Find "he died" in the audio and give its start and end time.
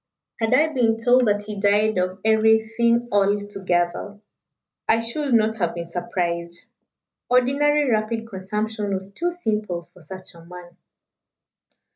1.43-1.99